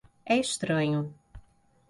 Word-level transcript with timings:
É 0.31 0.35
estranho. 0.45 1.01